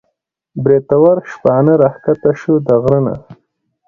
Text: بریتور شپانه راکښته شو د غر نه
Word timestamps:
بریتور 0.63 1.17
شپانه 1.31 1.73
راکښته 1.81 2.31
شو 2.39 2.53
د 2.67 2.69
غر 2.83 2.95
نه 3.05 3.15